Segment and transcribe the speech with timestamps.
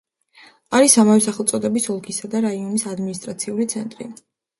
[0.77, 4.09] არის ამავე სახელწოდების ოლქისა და რაიონის ადმინისტრაციული ცენტრი.